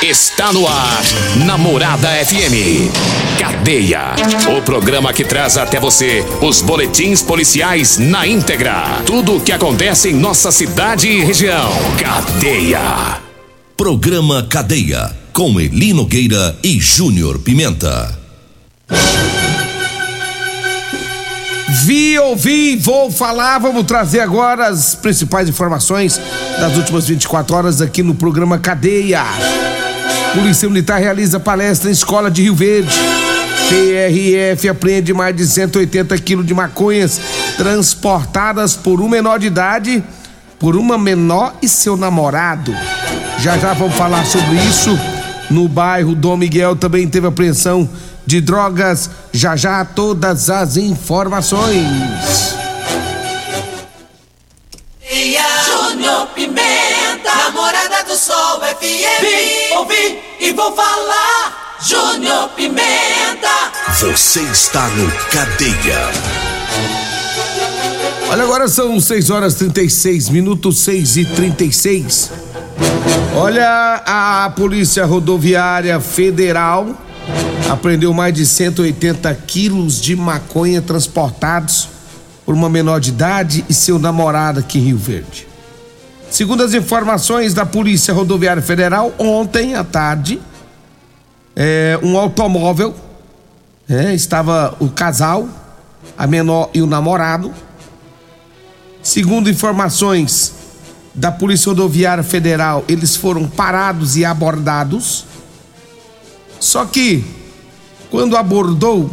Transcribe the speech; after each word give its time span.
Está 0.00 0.52
no 0.52 0.64
ar, 0.64 1.02
Namorada 1.44 2.08
FM. 2.24 2.88
Cadeia. 3.36 4.14
O 4.56 4.62
programa 4.62 5.12
que 5.12 5.24
traz 5.24 5.58
até 5.58 5.80
você 5.80 6.24
os 6.40 6.62
boletins 6.62 7.20
policiais 7.20 7.98
na 7.98 8.24
íntegra. 8.24 9.02
Tudo 9.04 9.36
o 9.36 9.40
que 9.40 9.50
acontece 9.50 10.10
em 10.10 10.14
nossa 10.14 10.52
cidade 10.52 11.08
e 11.08 11.24
região. 11.24 11.68
Cadeia. 12.00 13.18
Programa 13.76 14.46
Cadeia. 14.48 15.10
Com 15.32 15.58
Elino 15.58 16.06
Gueira 16.06 16.56
e 16.62 16.78
Júnior 16.78 17.40
Pimenta. 17.40 18.16
Vi, 21.82 22.16
ouvi, 22.20 22.76
vou 22.76 23.10
falar. 23.10 23.58
Vamos 23.58 23.84
trazer 23.84 24.20
agora 24.20 24.68
as 24.68 24.94
principais 24.94 25.48
informações 25.48 26.20
das 26.60 26.76
últimas 26.76 27.08
24 27.08 27.56
horas 27.56 27.82
aqui 27.82 28.04
no 28.04 28.14
programa 28.14 28.58
Cadeia. 28.58 29.24
Polícia 30.34 30.68
Militar 30.68 31.00
realiza 31.00 31.40
palestra 31.40 31.88
em 31.88 31.92
escola 31.92 32.30
de 32.30 32.42
Rio 32.42 32.54
Verde. 32.54 32.94
PRF 33.68 34.68
apreende 34.68 35.12
mais 35.12 35.36
de 35.36 35.46
180 35.46 36.16
quilos 36.18 36.46
de 36.46 36.54
maconhas 36.54 37.20
transportadas 37.56 38.74
por 38.74 39.00
um 39.00 39.08
menor 39.08 39.38
de 39.38 39.46
idade, 39.46 40.02
por 40.58 40.76
uma 40.76 40.96
menor 40.96 41.54
e 41.60 41.68
seu 41.68 41.96
namorado. 41.96 42.74
Já 43.38 43.58
já 43.58 43.72
vamos 43.74 43.94
falar 43.94 44.24
sobre 44.24 44.56
isso. 44.56 44.98
No 45.50 45.68
bairro 45.68 46.14
Dom 46.14 46.36
Miguel 46.36 46.76
também 46.76 47.08
teve 47.08 47.26
apreensão 47.26 47.88
de 48.26 48.40
drogas. 48.40 49.10
Já 49.32 49.56
já 49.56 49.84
todas 49.84 50.50
as 50.50 50.76
informações. 50.76 52.67
FM. 58.78 59.20
Vim, 59.20 59.76
ouvi 59.76 60.18
e 60.40 60.52
vou 60.52 60.74
falar. 60.74 61.76
Júnior 61.80 62.48
Pimenta. 62.50 63.72
Você 64.00 64.40
está 64.40 64.88
no 64.88 65.10
Cadeia. 65.30 65.98
Olha, 68.30 68.42
agora 68.42 68.68
são 68.68 69.00
6 69.00 69.30
horas 69.30 69.54
36 69.54 70.28
minutos, 70.28 70.78
6 70.80 71.16
e 71.16 71.24
36. 71.24 72.30
Olha, 73.34 74.02
a 74.04 74.50
Polícia 74.50 75.04
Rodoviária 75.04 75.98
Federal 76.00 76.96
apreendeu 77.70 78.12
mais 78.12 78.34
de 78.34 78.44
180 78.44 79.34
quilos 79.46 80.00
de 80.00 80.14
maconha 80.14 80.82
transportados 80.82 81.88
por 82.44 82.54
uma 82.54 82.68
menor 82.68 83.00
de 83.00 83.10
idade 83.10 83.64
e 83.68 83.74
seu 83.74 83.98
namorado 83.98 84.60
aqui 84.60 84.78
em 84.78 84.82
Rio 84.82 84.98
Verde. 84.98 85.47
Segundo 86.30 86.62
as 86.62 86.74
informações 86.74 87.54
da 87.54 87.64
Polícia 87.64 88.12
Rodoviária 88.12 88.62
Federal, 88.62 89.14
ontem 89.18 89.74
à 89.74 89.82
tarde, 89.82 90.38
é, 91.56 91.98
um 92.02 92.18
automóvel, 92.18 92.94
é, 93.88 94.14
estava 94.14 94.76
o 94.78 94.90
casal, 94.90 95.48
a 96.16 96.26
menor 96.26 96.68
e 96.74 96.82
o 96.82 96.86
namorado. 96.86 97.52
Segundo 99.02 99.48
informações 99.48 100.52
da 101.14 101.32
Polícia 101.32 101.70
Rodoviária 101.70 102.22
Federal, 102.22 102.84
eles 102.86 103.16
foram 103.16 103.48
parados 103.48 104.14
e 104.16 104.24
abordados. 104.24 105.24
Só 106.60 106.84
que, 106.84 107.24
quando 108.10 108.36
abordou, 108.36 109.10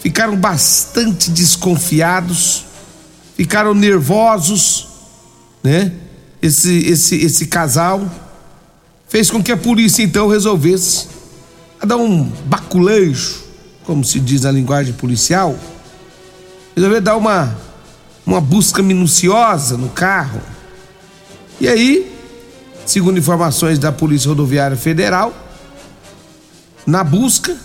ficaram 0.00 0.36
bastante 0.36 1.30
desconfiados, 1.30 2.66
ficaram 3.34 3.72
nervosos, 3.72 4.88
né? 5.64 5.92
Esse, 6.40 6.86
esse, 6.86 7.16
esse 7.16 7.46
casal 7.46 8.08
fez 9.08 9.30
com 9.30 9.42
que 9.42 9.50
a 9.50 9.56
polícia 9.56 10.02
então 10.02 10.28
resolvesse 10.28 11.06
dar 11.84 11.96
um 11.96 12.24
baculejo, 12.46 13.42
como 13.84 14.04
se 14.04 14.20
diz 14.20 14.42
na 14.42 14.52
linguagem 14.52 14.92
policial, 14.92 15.58
resolveu 16.74 17.00
dar 17.00 17.16
uma, 17.16 17.56
uma 18.26 18.40
busca 18.40 18.82
minuciosa 18.82 19.76
no 19.76 19.88
carro. 19.88 20.40
E 21.60 21.68
aí, 21.68 22.12
segundo 22.86 23.18
informações 23.18 23.78
da 23.78 23.90
Polícia 23.90 24.28
Rodoviária 24.28 24.76
Federal, 24.76 25.34
na 26.86 27.02
busca 27.02 27.56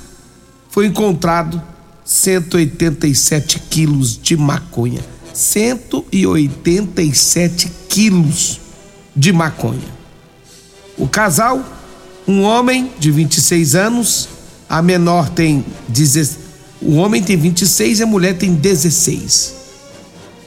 foi 0.69 0.88
encontrado 0.88 1.61
187 2.05 3.59
quilos 3.69 4.17
de 4.17 4.35
maconha. 4.35 5.01
187 5.34 7.72
quilos 7.88 8.62
de 9.16 9.31
maconha. 9.31 9.94
O 10.97 11.07
casal, 11.07 11.63
um 12.28 12.41
homem 12.41 12.91
de 13.00 13.12
26 13.12 13.75
anos, 13.75 14.29
a 14.69 14.81
menor 14.81 15.29
tem 15.29 15.66
16, 15.88 16.40
o 16.81 16.96
homem 16.96 17.22
tem 17.22 17.38
26 17.38 18.00
e 18.00 18.03
a 18.03 18.06
mulher 18.06 18.38
tem 18.38 18.53
16. 18.53 19.56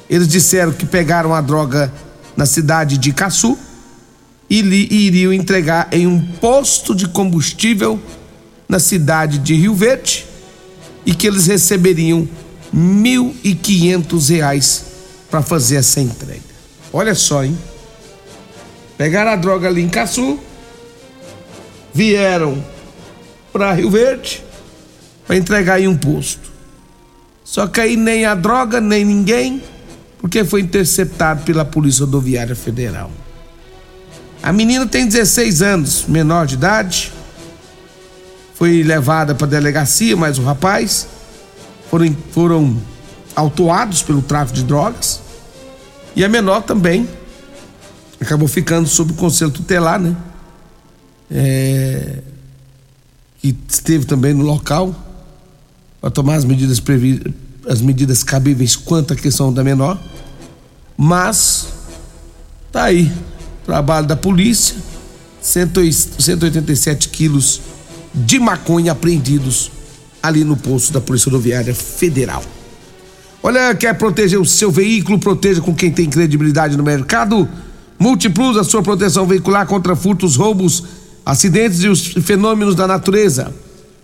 Eles 0.09 0.29
disseram 0.29 0.73
que 0.73 0.87
pegaram 0.87 1.35
a 1.35 1.41
droga 1.41 1.93
na 2.37 2.47
cidade 2.47 2.99
de 2.99 3.13
Caçu 3.13 3.59
e 4.49 4.61
iriam 4.61 5.33
entregar 5.33 5.89
em 5.91 6.07
um 6.07 6.21
posto 6.41 6.95
de 6.95 7.09
combustível 7.09 8.01
na 8.69 8.79
cidade 8.79 9.39
de 9.39 9.55
Rio 9.55 9.75
Verde 9.75 10.27
e 11.05 11.15
que 11.15 11.27
eles 11.27 11.47
receberiam 11.47 12.29
e 13.43 13.55
quinhentos 13.55 14.29
reais 14.29 14.85
para 15.31 15.43
fazer 15.43 15.77
essa 15.77 16.01
entrega. 16.01 16.41
Olha 16.93 17.15
só, 17.15 17.45
hein? 17.45 17.57
Pegaram 18.97 19.31
a 19.31 19.37
droga 19.37 19.69
ali 19.69 19.83
em 19.83 19.89
Caçu, 19.89 20.39
vieram 21.93 22.65
para 23.53 23.73
Rio 23.73 23.91
Verde 23.91 24.43
para 25.27 25.37
entregar 25.37 25.81
em 25.81 25.89
um 25.89 25.97
posto. 25.97 26.51
Só 27.45 27.67
que 27.67 27.81
aí 27.81 27.97
nem 27.97 28.25
a 28.25 28.35
droga, 28.35 28.81
nem 28.81 29.05
ninguém, 29.05 29.63
porque 30.19 30.45
foi 30.45 30.61
interceptado 30.61 31.43
pela 31.45 31.65
Polícia 31.65 32.05
Rodoviária 32.05 32.57
Federal. 32.57 33.11
A 34.43 34.53
menina 34.53 34.87
tem 34.87 35.07
16 35.07 35.63
anos, 35.63 36.05
menor 36.07 36.47
de 36.47 36.55
idade, 36.55 37.13
foi 38.55 38.83
levada 38.83 39.35
para 39.35 39.47
delegacia, 39.47 40.17
mas 40.17 40.39
o 40.39 40.43
rapaz 40.43 41.07
foram, 41.91 42.17
foram 42.31 42.77
autuados 43.35 44.03
pelo 44.03 44.23
tráfico 44.23 44.57
de 44.57 44.65
drogas 44.65 45.21
e 46.15 46.25
a 46.25 46.29
menor 46.29 46.63
também 46.63 47.09
acabou 48.21 48.49
ficando 48.49 48.89
sob 48.89 49.13
o 49.13 49.15
conselho 49.17 49.51
tutelar, 49.51 50.01
né? 50.01 50.17
É, 51.31 52.19
que 53.41 53.57
esteve 53.69 54.05
também 54.05 54.33
no 54.33 54.45
local 54.45 54.95
para 56.01 56.11
tomar 56.11 56.37
as 56.37 56.45
medidas 56.45 56.81
as 57.69 57.81
medidas 57.81 58.23
cabíveis 58.23 58.77
quanto 58.77 59.13
à 59.13 59.17
questão 59.17 59.53
da 59.53 59.65
menor, 59.65 60.01
mas 60.97 61.67
tá 62.71 62.85
aí 62.85 63.13
trabalho 63.67 64.07
da 64.07 64.15
polícia, 64.15 64.77
187 65.43 67.09
quilos 67.09 67.61
de 68.15 68.39
maconha 68.39 68.93
apreendidos 68.93 69.73
ali 70.23 70.45
no 70.45 70.57
posto 70.57 70.93
da 70.93 71.01
Polícia 71.01 71.31
Rodoviária 71.31 71.75
Federal. 71.75 72.43
Olha, 73.43 73.75
quer 73.75 73.95
proteger 73.95 74.41
o 74.41 74.45
seu 74.45 74.71
veículo? 74.71 75.19
Proteja 75.19 75.61
com 75.61 75.75
quem 75.75 75.91
tem 75.91 76.09
credibilidade 76.09 76.77
no 76.77 76.83
mercado. 76.83 77.49
Multiplus, 77.99 78.57
a 78.57 78.65
sua 78.65 78.83
proteção 78.83 79.27
veicular 79.27 79.67
contra 79.67 79.97
furtos, 79.97 80.37
roubos, 80.37 80.83
acidentes 81.25 81.83
e 81.83 81.89
os 81.89 82.07
fenômenos 82.07 82.75
da 82.75 82.87
natureza. 82.87 83.55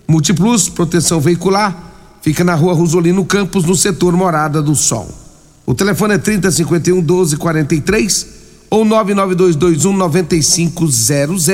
Multiplus, 0.09 0.69
proteção 0.69 1.21
veicular, 1.21 1.93
fica 2.23 2.43
na 2.43 2.55
rua 2.55 2.75
Rosolino 2.75 3.25
Campos, 3.25 3.65
no 3.65 3.77
setor 3.77 4.15
Morada 4.15 4.63
do 4.63 4.75
Sol. 4.75 5.09
O 5.65 5.75
telefone 5.75 6.15
é 6.15 6.19
3051 6.19 6.97
1243 6.97 8.27
ou 8.69 8.85
99221 8.85 9.97
9500. 9.97 11.49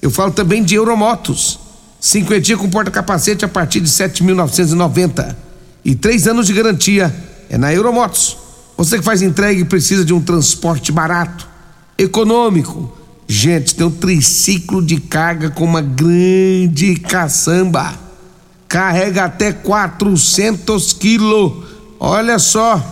Eu 0.00 0.10
falo 0.10 0.30
também 0.30 0.62
de 0.62 0.74
Euromotos. 0.74 1.58
Cinquentinha 1.98 2.56
com 2.56 2.70
porta-capacete 2.70 3.44
a 3.44 3.48
partir 3.48 3.80
de 3.80 3.88
7.990 3.88 5.36
e 5.84 5.94
três 5.94 6.26
anos 6.26 6.46
de 6.46 6.52
garantia 6.54 7.14
é 7.48 7.58
na 7.58 7.72
Euromotos. 7.74 8.38
Você 8.80 8.98
que 8.98 9.04
faz 9.04 9.20
entrega 9.20 9.60
e 9.60 9.64
precisa 9.64 10.04
de 10.04 10.14
um 10.14 10.22
transporte 10.22 10.90
barato, 10.90 11.46
econômico, 11.98 12.98
Gente, 13.32 13.76
tem 13.76 13.86
um 13.86 13.90
triciclo 13.92 14.84
de 14.84 14.98
carga 14.98 15.50
com 15.50 15.62
uma 15.64 15.80
grande 15.80 16.96
caçamba. 16.96 17.94
Carrega 18.66 19.26
até 19.26 19.52
400 19.52 20.92
quilos. 20.94 21.52
Olha 22.00 22.40
só. 22.40 22.82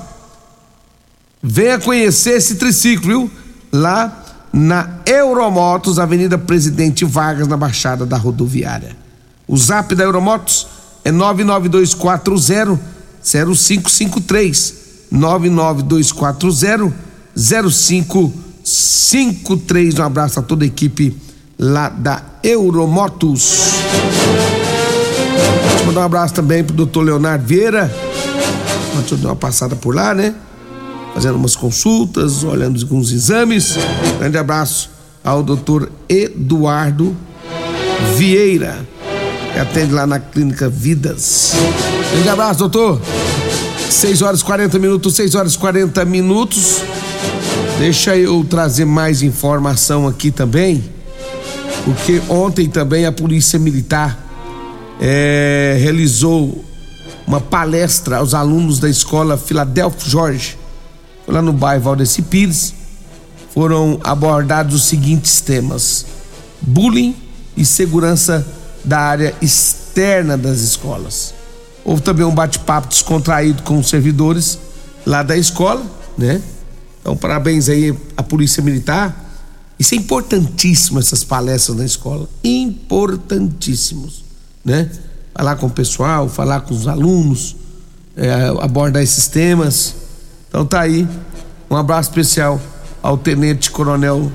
Venha 1.42 1.80
conhecer 1.80 2.34
esse 2.36 2.54
triciclo, 2.54 3.08
viu? 3.08 3.30
Lá 3.72 4.24
na 4.52 5.00
Euromotos, 5.04 5.98
Avenida 5.98 6.38
Presidente 6.38 7.04
Vargas, 7.04 7.48
na 7.48 7.56
Baixada 7.56 8.06
da 8.06 8.16
Rodoviária. 8.16 8.96
O 9.48 9.56
zap 9.56 9.92
da 9.96 10.04
Euromotos 10.04 10.68
é 11.04 11.10
99240 11.10 12.78
0553. 13.24 14.87
99240 15.10 16.92
0553. 17.36 19.98
Um 19.98 20.02
abraço 20.02 20.40
a 20.40 20.42
toda 20.42 20.64
a 20.64 20.66
equipe 20.66 21.16
lá 21.58 21.88
da 21.88 22.22
Euromotos. 22.42 23.70
Deixa 25.62 25.78
eu 25.80 25.86
mandar 25.86 26.00
um 26.00 26.04
abraço 26.04 26.34
também 26.34 26.64
pro 26.64 26.74
doutor 26.74 27.02
Leonardo 27.02 27.46
Vieira. 27.46 27.94
Deixa 28.98 29.14
eu 29.14 29.18
dar 29.18 29.28
uma 29.28 29.36
passada 29.36 29.76
por 29.76 29.94
lá, 29.94 30.14
né? 30.14 30.34
Fazendo 31.14 31.36
umas 31.36 31.56
consultas, 31.56 32.44
olhando 32.44 32.78
alguns 32.80 33.12
exames. 33.12 33.76
Grande 34.18 34.36
abraço 34.36 34.90
ao 35.24 35.42
doutor 35.42 35.90
Eduardo 36.08 37.16
Vieira, 38.16 38.86
que 39.52 39.58
atende 39.58 39.92
lá 39.92 40.06
na 40.06 40.18
Clínica 40.18 40.68
Vidas. 40.68 41.52
Grande 42.12 42.28
abraço, 42.28 42.60
doutor. 42.60 43.00
6 43.90 44.22
horas 44.22 44.42
40 44.42 44.78
minutos, 44.78 45.14
6 45.14 45.34
horas 45.34 45.56
40 45.56 46.04
minutos. 46.04 46.82
Deixa 47.78 48.16
eu 48.16 48.44
trazer 48.44 48.84
mais 48.84 49.22
informação 49.22 50.06
aqui 50.06 50.30
também, 50.30 50.84
porque 51.84 52.20
ontem 52.28 52.68
também 52.68 53.06
a 53.06 53.12
Polícia 53.12 53.58
Militar 53.58 54.18
é, 55.00 55.78
realizou 55.80 56.64
uma 57.26 57.40
palestra 57.40 58.18
aos 58.18 58.34
alunos 58.34 58.78
da 58.78 58.88
escola 58.88 59.38
Filadélfio 59.38 60.10
Jorge, 60.10 60.58
lá 61.26 61.40
no 61.40 61.52
bairro 61.52 61.84
Valdeci 61.84 62.22
Pires. 62.22 62.74
Foram 63.54 63.98
abordados 64.04 64.74
os 64.74 64.84
seguintes 64.84 65.40
temas: 65.40 66.04
bullying 66.60 67.16
e 67.56 67.64
segurança 67.64 68.46
da 68.84 68.98
área 68.98 69.34
externa 69.40 70.36
das 70.36 70.60
escolas. 70.60 71.37
Houve 71.88 72.02
também 72.02 72.22
um 72.22 72.34
bate-papo 72.34 72.88
descontraído 72.88 73.62
com 73.62 73.78
os 73.78 73.88
servidores 73.88 74.58
lá 75.06 75.22
da 75.22 75.38
escola, 75.38 75.82
né? 76.18 76.42
Então, 77.00 77.16
parabéns 77.16 77.70
aí 77.70 77.96
à 78.14 78.22
Polícia 78.22 78.62
Militar. 78.62 79.16
Isso 79.78 79.94
é 79.94 79.96
importantíssimo, 79.96 80.98
essas 80.98 81.24
palestras 81.24 81.78
na 81.78 81.86
escola. 81.86 82.28
Importantíssimos, 82.44 84.22
né? 84.62 84.90
Falar 85.34 85.56
com 85.56 85.68
o 85.68 85.70
pessoal, 85.70 86.28
falar 86.28 86.60
com 86.60 86.74
os 86.74 86.86
alunos, 86.86 87.56
é, 88.14 88.48
abordar 88.60 89.02
esses 89.02 89.26
temas. 89.26 89.94
Então 90.46 90.66
tá 90.66 90.80
aí. 90.80 91.08
Um 91.70 91.76
abraço 91.76 92.10
especial 92.10 92.60
ao 93.02 93.16
Tenente 93.16 93.70
Coronel 93.70 94.30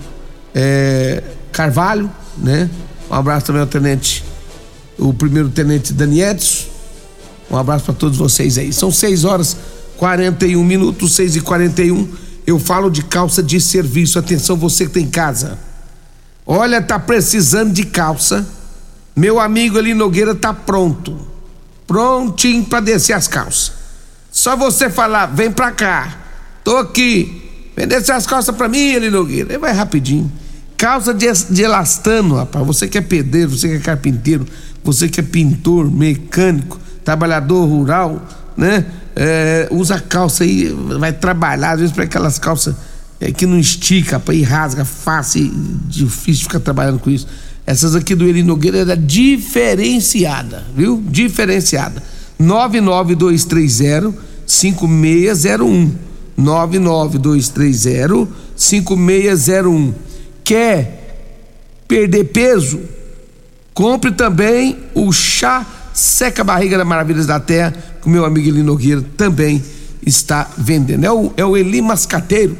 é, 0.55 1.21
Carvalho, 1.51 2.09
né? 2.35 2.67
Um 3.11 3.13
abraço 3.13 3.45
também 3.45 3.61
ao 3.61 3.67
Tenente, 3.67 4.25
o 4.97 5.13
primeiro 5.13 5.49
Tenente 5.49 5.93
Danietes. 5.93 6.72
Um 7.53 7.57
abraço 7.57 7.85
para 7.85 7.93
todos 7.93 8.17
vocês 8.17 8.57
aí. 8.57 8.73
São 8.73 8.91
6 8.91 9.25
horas 9.25 9.55
41 9.97 10.63
minutos, 10.63 11.13
6 11.13 11.35
e 11.35 11.39
41 11.39 12.09
Eu 12.47 12.57
falo 12.57 12.89
de 12.89 13.03
calça 13.03 13.43
de 13.43 13.61
serviço. 13.61 14.17
Atenção, 14.17 14.57
você 14.57 14.87
que 14.87 14.93
tem 14.93 15.07
casa. 15.07 15.59
Olha, 16.47 16.81
tá 16.81 16.97
precisando 16.97 17.71
de 17.71 17.85
calça. 17.85 18.43
Meu 19.15 19.39
amigo 19.39 19.77
ali 19.77 19.93
Nogueira 19.93 20.33
tá 20.33 20.51
pronto. 20.51 21.15
Prontinho 21.85 22.65
para 22.65 22.79
descer 22.79 23.13
as 23.13 23.27
calças. 23.27 23.71
Só 24.31 24.57
você 24.57 24.89
falar, 24.89 25.27
vem 25.27 25.51
pra 25.51 25.71
cá. 25.71 26.17
Tô 26.63 26.77
aqui. 26.77 27.69
Vem 27.75 27.87
descer 27.87 28.13
as 28.13 28.25
calças 28.25 28.55
pra 28.55 28.67
mim, 28.67 28.95
ali 28.95 29.11
Nogueira. 29.11 29.53
Aí 29.53 29.59
vai 29.59 29.73
rapidinho. 29.73 30.31
Calça 30.75 31.13
de, 31.13 31.31
de 31.51 31.61
elastano, 31.61 32.33
rapaz. 32.33 32.65
Você 32.65 32.87
que 32.87 32.97
é 32.97 33.01
pedreiro, 33.01 33.51
você 33.51 33.69
que 33.69 33.75
é 33.75 33.79
carpinteiro, 33.79 34.43
você 34.83 35.07
que 35.07 35.19
é 35.19 35.23
pintor, 35.23 35.91
mecânico 35.91 36.81
trabalhador 37.03 37.65
rural, 37.65 38.21
né? 38.55 38.85
É, 39.15 39.67
usa 39.71 39.99
calça 39.99 40.43
aí, 40.43 40.75
vai 40.99 41.13
trabalhar, 41.13 41.73
às 41.73 41.79
vezes 41.79 41.93
para 41.93 42.03
aquelas 42.03 42.39
calças 42.39 42.75
é, 43.19 43.31
que 43.31 43.45
não 43.45 43.59
estica, 43.59 44.19
para 44.19 44.33
ir 44.33 44.41
rasga 44.43 44.83
fácil, 44.83 45.51
difícil 45.87 46.43
ficar 46.43 46.59
trabalhando 46.59 46.99
com 46.99 47.09
isso. 47.09 47.27
Essas 47.65 47.95
aqui 47.95 48.13
do 48.15 48.25
Eli 48.25 48.43
Nogueira 48.43 48.79
era 48.79 48.97
diferenciada, 48.97 50.65
viu? 50.75 51.01
Diferenciada. 51.07 52.03
99230 52.37 54.13
5601. 54.45 55.91
99230 56.35 58.27
5601. 58.55 59.93
Quer 60.43 60.99
perder 61.87 62.25
peso? 62.25 62.81
Compre 63.73 64.11
também 64.11 64.77
o 64.93 65.11
chá 65.13 65.65
Seca 65.93 66.41
a 66.41 66.45
Barriga 66.45 66.77
da 66.77 66.85
Maravilhas 66.85 67.25
da 67.25 67.39
Terra, 67.39 67.71
que 68.01 68.07
o 68.07 68.09
meu 68.09 68.25
amigo 68.25 68.47
Eli 68.47 68.63
Nogueira 68.63 69.03
também 69.15 69.63
está 70.05 70.49
vendendo. 70.57 71.05
É 71.05 71.11
o, 71.11 71.33
é 71.37 71.45
o 71.45 71.55
Eli 71.55 71.81
Mascateiro. 71.81 72.57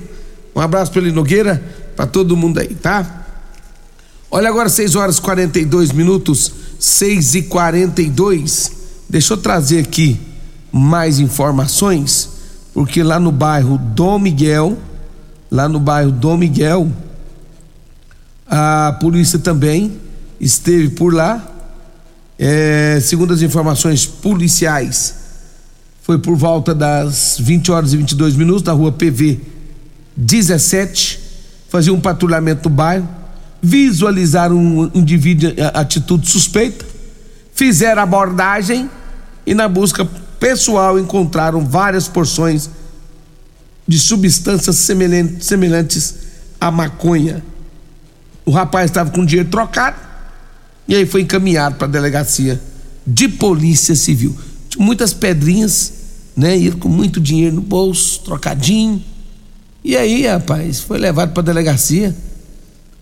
Um 0.56 0.62
abraço 0.62 0.92
para 0.92 1.02
Eli 1.02 1.12
Nogueira, 1.12 1.62
para 1.96 2.06
todo 2.06 2.38
mundo 2.38 2.60
aí, 2.60 2.76
tá? 2.76 3.26
Olha 4.30 4.50
agora 4.50 4.70
6 4.70 4.96
horas 4.96 5.20
42 5.20 5.92
minutos, 5.92 6.52
6 6.80 7.36
e 7.36 7.42
42 7.44 8.84
Deixa 9.14 9.34
eu 9.34 9.38
trazer 9.38 9.78
aqui 9.78 10.20
mais 10.72 11.20
informações, 11.20 12.30
porque 12.74 13.04
lá 13.04 13.20
no 13.20 13.32
bairro 13.32 13.78
Dom 13.78 14.18
Miguel, 14.18 14.76
lá 15.52 15.70
no 15.70 15.80
bairro 15.80 16.12
Dom 16.12 16.36
Miguel, 16.36 16.92
a 18.48 18.98
polícia 19.00 19.38
também 19.38 20.00
esteve 20.40 20.90
por 20.90 21.14
lá 21.14 21.48
é, 22.38 23.00
segundo 23.02 23.34
as 23.34 23.42
informações 23.42 24.06
policiais, 24.06 25.16
foi 26.02 26.18
por 26.18 26.36
volta 26.36 26.76
das 26.76 27.38
20 27.40 27.72
horas 27.72 27.94
e 27.94 27.98
22 27.98 28.36
minutos, 28.36 28.64
na 28.64 28.74
rua 28.74 28.92
PV 28.92 29.40
17, 30.16 31.20
fazia 31.70 31.94
um 31.94 32.00
patrulhamento 32.00 32.70
no 32.70 32.76
bairro, 32.76 33.08
visualizaram 33.62 34.58
um 34.58 34.92
indivíduo 34.94 35.52
atitude 35.74 36.30
suspeita, 36.30 36.86
fizeram 37.54 38.02
abordagem 38.02 38.90
e 39.46 39.54
na 39.54 39.68
busca 39.68 40.06
pessoal 40.40 41.00
encontraram 41.00 41.66
várias 41.66 42.08
porções 42.08 42.70
de 43.88 43.98
substâncias 43.98 44.76
semelhantes, 44.76 45.46
semelhantes 45.46 46.16
à 46.60 46.70
maconha. 46.70 47.44
O 48.46 48.52
rapaz 48.52 48.92
estava 48.92 49.10
com 49.12 49.26
dinheiro 49.26 49.50
trocado 49.50 49.96
e 50.88 50.96
aí 50.96 51.06
foi 51.06 51.22
encaminhado 51.22 51.76
para 51.76 51.88
a 51.88 51.92
delegacia 51.92 52.62
de 53.06 53.28
polícia 53.28 53.96
civil. 53.96 54.36
Tinha 54.70 54.86
muitas 54.86 55.14
pedrinhas, 55.14 55.94
né? 56.36 56.58
Ele 56.58 56.72
com 56.72 56.90
muito 56.90 57.20
dinheiro 57.20 57.56
no 57.56 57.62
bolso, 57.62 58.22
trocadinho. 58.22 59.02
E 59.84 59.96
aí, 59.96 60.26
rapaz, 60.26 60.80
foi 60.80 60.98
levado 60.98 61.34
para 61.34 61.42
a 61.42 61.46
delegacia, 61.46 62.16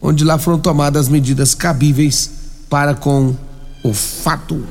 onde 0.02 0.24
lá 0.24 0.38
foram 0.38 0.60
tomadas 0.60 1.06
as 1.06 1.10
medidas 1.10 1.54
cabíveis 1.54 2.32
para 2.70 2.94
com 2.94 3.36
o 3.84 3.94
fato. 3.94 4.64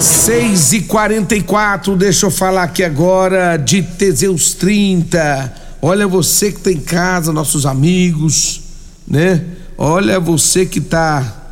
6 0.00 0.72
e 0.72 0.80
44 0.82 1.96
deixa 1.96 2.26
eu 2.26 2.30
falar 2.30 2.64
aqui 2.64 2.84
agora 2.84 3.56
de 3.56 3.82
Teseus 3.82 4.52
30. 4.54 5.54
Olha 5.80 6.06
você 6.06 6.52
que 6.52 6.60
tem 6.60 6.76
tá 6.76 6.80
em 6.80 6.84
casa, 6.84 7.32
nossos 7.32 7.64
amigos, 7.64 8.62
né? 9.06 9.42
Olha, 9.78 10.18
você 10.18 10.64
que 10.64 10.78
está 10.78 11.46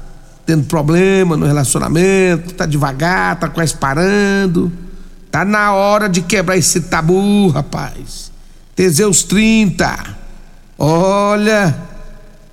tendo 0.47 0.64
problema 0.64 1.37
no 1.37 1.47
relacionamento, 1.47 2.52
está 2.52 2.66
devagar, 2.66 3.35
está 3.35 3.49
quase 3.49 3.75
parando. 3.75 4.73
Tá 5.31 5.45
na 5.45 5.73
hora 5.73 6.09
de 6.09 6.23
quebrar 6.23 6.57
esse 6.57 6.83
tabu, 6.83 7.49
rapaz. 7.49 8.31
Teseus 8.75 9.23
30. 9.25 10.16
Olha, 10.78 11.76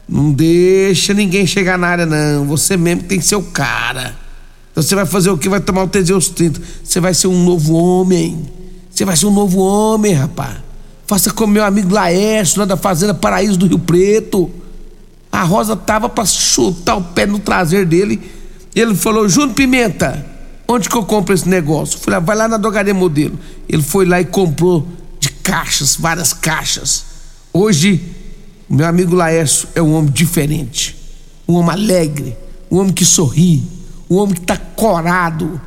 não 0.08 0.32
deixa 0.32 1.14
ninguém 1.14 1.46
chegar 1.46 1.78
na 1.78 1.88
área, 1.88 2.06
não. 2.06 2.46
Você 2.48 2.76
mesmo 2.76 3.04
tem 3.04 3.20
que 3.20 3.26
ser 3.26 3.36
o 3.36 3.44
cara. 3.44 4.16
Então 4.72 4.84
você 4.84 4.96
vai 4.96 5.06
fazer 5.06 5.30
o 5.30 5.38
que? 5.38 5.50
Vai 5.50 5.60
tomar 5.60 5.84
o 5.84 5.88
Teseus 5.88 6.30
30. 6.30 6.62
Você 6.84 7.00
vai 7.00 7.14
ser 7.14 7.28
um 7.28 7.44
novo 7.44 7.74
homem. 7.74 8.50
Você 8.90 9.06
vai 9.06 9.16
ser 9.16 9.26
um 9.26 9.32
novo 9.32 9.60
homem, 9.60 10.14
rapaz. 10.14 10.58
Faça 11.08 11.32
como 11.32 11.54
meu 11.54 11.64
amigo 11.64 11.94
Laércio, 11.94 12.60
lá 12.60 12.66
da 12.66 12.78
Fazenda 12.78 13.14
Paraíso 13.14 13.58
do 13.58 13.68
Rio 13.68 13.80
Preto. 13.80 14.50
A 15.32 15.44
Rosa 15.44 15.76
tava 15.76 16.10
para 16.10 16.26
chutar 16.26 16.98
o 16.98 17.04
pé 17.04 17.26
no 17.26 17.40
traseiro 17.40 17.86
dele. 17.86 18.22
Ele 18.76 18.96
falou: 18.96 19.30
Júnior 19.30 19.54
Pimenta, 19.54 20.26
onde 20.68 20.90
que 20.90 20.96
eu 20.96 21.04
compro 21.04 21.34
esse 21.34 21.48
negócio? 21.48 21.96
Eu 21.98 22.02
falei: 22.02 22.18
ah, 22.18 22.22
vai 22.22 22.36
lá 22.36 22.48
na 22.48 22.58
drogaria 22.58 22.94
modelo. 22.94 23.40
Ele 23.70 23.82
foi 23.82 24.06
lá 24.06 24.20
e 24.20 24.26
comprou 24.26 24.88
de 25.20 25.30
caixas, 25.30 25.96
várias 25.96 26.34
caixas. 26.34 27.06
Hoje 27.54 28.02
meu 28.74 28.88
amigo 28.88 29.14
Laércio 29.14 29.68
é 29.76 29.82
um 29.82 29.94
homem 29.94 30.10
diferente, 30.10 30.96
um 31.46 31.56
homem 31.56 31.72
alegre, 31.72 32.38
um 32.72 32.78
homem 32.78 32.94
que 32.94 33.04
sorri, 33.04 33.62
um 34.10 34.16
homem 34.16 34.34
que 34.34 34.40
está 34.40 34.56
corado. 34.56 35.60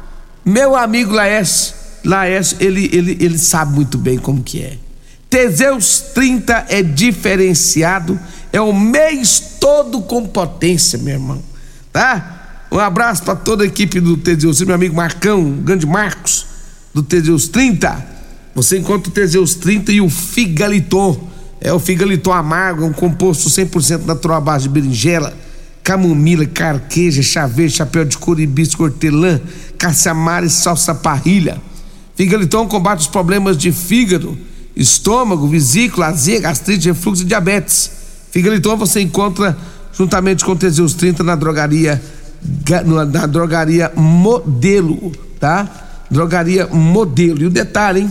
Meu 0.43 0.75
amigo 0.75 1.13
Laércio, 1.13 1.75
Laércio, 2.03 2.57
ele, 2.61 2.89
ele, 2.91 3.19
ele 3.21 3.37
sabe 3.37 3.75
muito 3.75 3.99
bem 3.99 4.17
como 4.17 4.43
que 4.43 4.63
é. 4.63 4.79
Teseus 5.29 6.01
30 6.15 6.65
é 6.71 6.83
diferenciado, 6.83 8.19
é 8.55 8.61
o 8.61 8.73
mês 8.73 9.57
todo 9.59 10.01
com 10.03 10.29
potência, 10.29 10.97
meu 10.97 11.15
irmão. 11.15 11.43
Tá? 11.93 12.67
Um 12.71 12.79
abraço 12.79 13.25
para 13.25 13.35
toda 13.35 13.65
a 13.65 13.67
equipe 13.67 13.99
do 13.99 14.17
Teseus, 14.17 14.61
meu 14.61 14.77
amigo 14.77 14.95
Marcão, 14.95 15.45
o 15.45 15.55
grande 15.55 15.85
Marcos, 15.85 16.47
do 16.95 17.03
Teseus 17.03 17.49
30. 17.49 18.07
Você 18.55 18.79
encontra 18.79 19.11
o 19.11 19.13
Teseus 19.13 19.57
30 19.57 19.91
e 19.91 20.01
o 20.01 20.09
Figaliton. 20.09 21.29
É 21.61 21.73
o 21.73 21.81
Figaliton 21.81 22.33
amargo, 22.33 22.85
é 22.85 22.87
um 22.87 22.93
composto 22.93 23.51
100% 23.51 24.05
natural 24.05 24.37
à 24.37 24.41
base 24.41 24.69
de 24.69 24.69
berinjela, 24.69 25.37
camomila, 25.83 26.47
carqueja, 26.47 27.25
chá 27.25 27.49
verde, 27.49 27.75
chapéu 27.75 28.05
de 28.05 28.17
couro, 28.17 28.41
hibisco, 28.41 28.85
hortelã, 28.85 29.41
caça-mar 29.77 30.45
e 30.45 30.49
salsa 30.49 30.95
parrilha. 30.95 31.61
Figaliton 32.15 32.69
combate 32.69 33.01
os 33.01 33.09
problemas 33.09 33.59
de 33.59 33.73
fígado, 33.73 34.39
estômago, 34.77 35.49
vesícula, 35.49 36.07
azia, 36.07 36.39
gastrite, 36.39 36.87
refluxo 36.87 37.23
e 37.23 37.27
diabetes. 37.27 38.04
Figaliton 38.35 38.77
você 38.77 39.01
encontra 39.01 39.57
juntamente 39.93 40.45
com 40.45 40.57
Teseus 40.57 40.93
30 40.95 41.23
na 41.23 41.37
drogaria 41.37 42.03
na 42.85 43.27
drogaria 43.27 43.93
Modelo, 43.95 45.13
tá? 45.39 45.69
Drogaria 46.11 46.67
Modelo. 46.67 47.43
E 47.43 47.47
o 47.47 47.51
detalhe, 47.51 48.01
hein? 48.01 48.11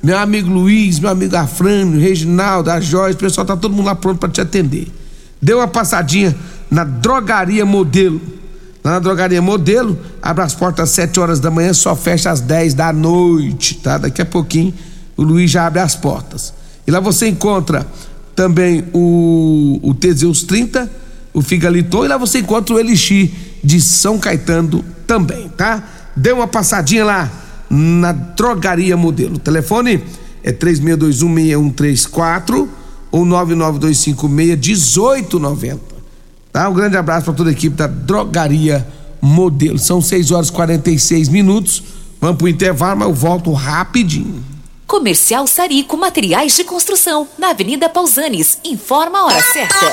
Meu 0.00 0.16
amigo 0.16 0.48
Luiz, 0.48 1.00
meu 1.00 1.10
amigo 1.10 1.34
Afrânio, 1.34 1.98
Reginaldo, 1.98 2.70
a 2.70 2.80
Joyce, 2.80 3.16
o 3.16 3.18
pessoal 3.18 3.44
tá 3.44 3.56
todo 3.56 3.74
mundo 3.74 3.86
lá 3.86 3.96
pronto 3.96 4.18
para 4.18 4.28
te 4.28 4.40
atender. 4.40 4.86
Dê 5.42 5.52
uma 5.52 5.66
passadinha 5.66 6.36
na 6.70 6.84
Drogaria 6.84 7.66
Modelo. 7.66 8.20
Lá 8.84 8.92
na 8.92 8.98
Drogaria 9.00 9.42
Modelo, 9.42 9.98
abre 10.22 10.44
as 10.44 10.54
portas 10.54 10.88
às 10.88 10.90
7 10.90 11.18
horas 11.18 11.40
da 11.40 11.50
manhã, 11.50 11.72
só 11.72 11.96
fecha 11.96 12.30
às 12.30 12.40
10 12.40 12.74
da 12.74 12.92
noite, 12.92 13.74
tá? 13.74 13.98
Daqui 13.98 14.22
a 14.22 14.26
pouquinho 14.26 14.72
o 15.16 15.24
Luiz 15.24 15.50
já 15.50 15.66
abre 15.66 15.80
as 15.80 15.96
portas. 15.96 16.54
E 16.86 16.92
lá 16.92 17.00
você 17.00 17.26
encontra 17.26 17.84
também 18.34 18.84
o, 18.92 19.78
o 19.82 19.94
Teseus 19.94 20.42
30, 20.42 20.90
o 21.32 21.40
Figaliton, 21.40 22.04
e 22.04 22.08
lá 22.08 22.16
você 22.16 22.38
encontra 22.38 22.74
o 22.74 22.78
Elixir 22.78 23.30
de 23.62 23.80
São 23.80 24.18
Caetano 24.18 24.84
também, 25.06 25.48
tá? 25.50 25.82
Dê 26.16 26.32
uma 26.32 26.46
passadinha 26.46 27.04
lá 27.04 27.30
na 27.68 28.12
Drogaria 28.12 28.96
Modelo. 28.96 29.34
O 29.36 29.38
telefone 29.38 30.02
é 30.42 30.50
36216134 30.52 32.66
ou 33.10 33.26
992561890. 33.26 35.78
Tá? 36.52 36.68
Um 36.68 36.74
grande 36.74 36.96
abraço 36.96 37.24
para 37.24 37.34
toda 37.34 37.50
a 37.50 37.52
equipe 37.52 37.76
da 37.76 37.88
Drogaria 37.88 38.86
Modelo. 39.20 39.78
São 39.78 40.00
6 40.00 40.30
horas 40.30 40.48
e 40.48 40.52
46 40.52 41.28
minutos. 41.28 41.82
Vamos 42.20 42.38
pro 42.38 42.48
intervalo, 42.48 43.00
mas 43.00 43.08
eu 43.08 43.14
volto 43.14 43.52
rapidinho. 43.52 44.53
Comercial 44.94 45.44
Sarico 45.48 45.96
Materiais 45.96 46.54
de 46.54 46.62
Construção, 46.62 47.26
na 47.36 47.50
Avenida 47.50 47.88
Pausanes. 47.88 48.58
Informa 48.62 49.18
a 49.18 49.24
hora 49.24 49.42
certa. 49.42 49.92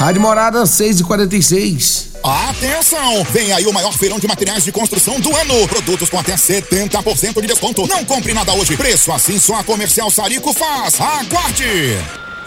Rádio 0.00 0.20
Morada 0.20 0.66
6 0.66 0.98
e 0.98 1.04
46 1.04 2.08
Atenção! 2.24 3.22
Vem 3.30 3.52
aí 3.52 3.68
o 3.68 3.72
maior 3.72 3.96
feirão 3.96 4.18
de 4.18 4.26
materiais 4.26 4.64
de 4.64 4.72
construção 4.72 5.20
do 5.20 5.34
ano. 5.36 5.68
Produtos 5.68 6.10
com 6.10 6.18
até 6.18 6.34
70% 6.34 7.40
de 7.40 7.46
desconto. 7.46 7.86
Não 7.86 8.04
compre 8.04 8.34
nada 8.34 8.52
hoje. 8.52 8.76
Preço 8.76 9.12
assim 9.12 9.38
só 9.38 9.54
a 9.54 9.62
Comercial 9.62 10.10
Sarico 10.10 10.52
faz. 10.52 11.00
Aguarde! 11.00 12.27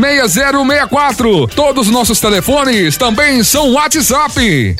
6064. 0.00 1.46
Todos 1.48 1.86
os 1.86 1.92
nossos 1.92 2.20
telefones 2.20 2.96
também 2.96 3.42
são 3.42 3.72
WhatsApp. 3.72 4.76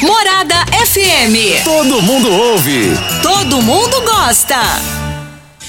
Morada 0.00 0.56
FM. 0.86 1.64
Todo 1.64 2.02
mundo 2.02 2.30
ouve. 2.32 2.90
Todo 3.22 3.62
mundo 3.62 4.00
gosta. 4.02 5.03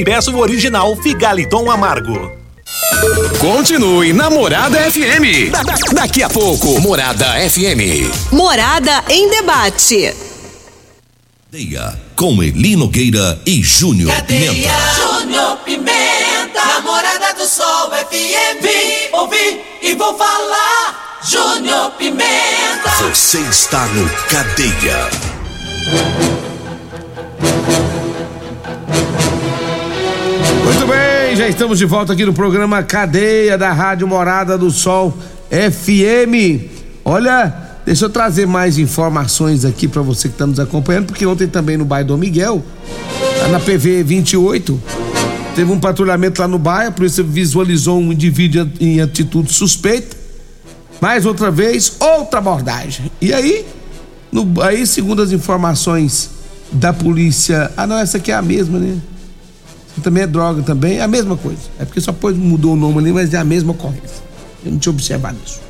e 0.00 0.04
peça 0.04 0.30
o 0.30 0.38
original 0.38 0.96
Figaliton 0.96 1.70
Amargo. 1.70 2.32
Continue 3.38 4.14
na 4.14 4.30
Morada 4.30 4.78
FM. 4.90 5.50
Da, 5.50 5.62
da, 5.62 5.74
daqui 5.92 6.22
a 6.22 6.28
pouco, 6.30 6.80
Morada 6.80 7.26
FM. 7.50 8.32
Morada 8.32 9.04
em 9.10 9.28
debate. 9.28 10.14
Cadeia 11.50 12.00
com 12.16 12.42
Eli 12.42 12.76
Nogueira 12.76 13.38
e 13.44 13.62
Júnior 13.62 14.10
Pimenta. 14.22 14.70
Júnior 14.96 15.56
Pimenta, 15.58 16.64
Namorada 16.66 17.34
do 17.34 17.46
Sol 17.46 17.90
FM. 17.90 18.62
Vim, 18.62 19.14
ouvi 19.14 19.60
e 19.82 19.94
vou 19.96 20.16
falar. 20.16 21.20
Júnior 21.28 21.90
Pimenta. 21.98 22.90
Você 23.02 23.38
está 23.40 23.84
no 23.88 24.08
Cadeia. 24.28 25.10
Já 31.40 31.48
estamos 31.48 31.78
de 31.78 31.86
volta 31.86 32.12
aqui 32.12 32.26
no 32.26 32.34
programa 32.34 32.82
Cadeia 32.82 33.56
da 33.56 33.72
Rádio 33.72 34.06
Morada 34.06 34.58
do 34.58 34.70
Sol 34.70 35.16
FM. 35.48 36.68
Olha, 37.02 37.78
deixa 37.86 38.04
eu 38.04 38.10
trazer 38.10 38.46
mais 38.46 38.76
informações 38.76 39.64
aqui 39.64 39.88
para 39.88 40.02
você 40.02 40.28
que 40.28 40.34
está 40.34 40.46
nos 40.46 40.60
acompanhando, 40.60 41.06
porque 41.06 41.24
ontem 41.24 41.48
também 41.48 41.78
no 41.78 41.84
bairro 41.86 42.08
Dom 42.08 42.18
Miguel, 42.18 42.62
na 43.50 43.58
PV 43.58 44.02
28, 44.02 44.78
teve 45.56 45.72
um 45.72 45.80
patrulhamento 45.80 46.42
lá 46.42 46.46
no 46.46 46.58
bairro, 46.58 46.90
a 46.90 46.92
polícia 46.92 47.24
visualizou 47.24 47.98
um 47.98 48.12
indivíduo 48.12 48.70
em 48.78 49.00
atitude 49.00 49.50
suspeita. 49.50 50.14
Mais 51.00 51.24
outra 51.24 51.50
vez, 51.50 51.96
outra 51.98 52.38
abordagem. 52.38 53.10
E 53.18 53.32
aí, 53.32 53.64
No, 54.30 54.60
aí, 54.60 54.86
segundo 54.86 55.22
as 55.22 55.32
informações 55.32 56.28
da 56.70 56.92
polícia. 56.92 57.72
Ah, 57.78 57.86
não, 57.86 57.96
essa 57.96 58.18
aqui 58.18 58.30
é 58.30 58.34
a 58.34 58.42
mesma, 58.42 58.78
né? 58.78 58.98
Também 60.00 60.24
é 60.24 60.26
droga 60.26 60.62
também, 60.62 60.98
é 60.98 61.02
a 61.02 61.08
mesma 61.08 61.36
coisa. 61.36 61.60
É 61.78 61.84
porque 61.84 62.00
só 62.00 62.12
pode 62.12 62.36
mudou 62.38 62.72
o 62.72 62.76
nome 62.76 62.98
ali, 62.98 63.12
mas 63.12 63.32
é 63.34 63.38
a 63.38 63.44
mesma 63.44 63.70
ocorrência. 63.72 64.24
Eu 64.64 64.72
não 64.72 64.78
tinha 64.78 64.92
observado 64.92 65.36
isso. 65.44 65.60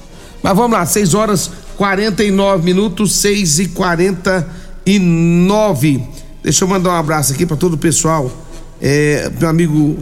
Mas 0.43 0.57
vamos 0.57 0.73
lá, 0.73 0.87
6 0.87 1.15
horas 1.15 1.51
49 1.77 2.65
minutos, 2.65 3.15
6 3.17 3.59
e 3.59 3.69
49. 3.69 6.03
Deixa 6.43 6.65
eu 6.65 6.69
mandar 6.69 6.91
um 6.91 6.95
abraço 6.95 7.33
aqui 7.33 7.47
para 7.47 7.57
todo 7.57 7.75
o 7.75 7.79
pessoal. 7.79 8.31
É, 8.81 9.31
meu 9.39 9.49
amigo 9.49 9.99